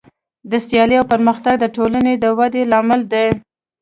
سیالي 0.67 0.95
او 0.99 1.05
پرمختګ 1.13 1.55
د 1.59 1.65
ټولنې 1.75 2.13
د 2.17 2.25
ودې 2.37 2.63
لامل 2.71 3.01
دی. 3.13 3.27